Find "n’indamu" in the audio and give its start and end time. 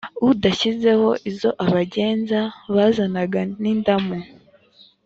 3.61-4.17